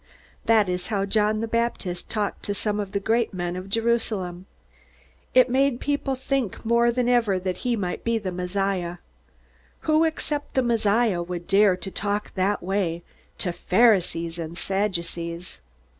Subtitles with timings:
[0.45, 4.47] That is how John the Baptist talked to some of the great men of Jerusalem.
[5.35, 8.97] It made people think more than ever that he might be the Messiah.
[9.81, 13.03] Who except the Messiah would dare to talk that way
[13.37, 15.61] to Pharisees and Sadducees?